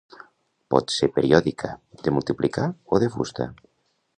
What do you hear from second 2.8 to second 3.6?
o de fusta.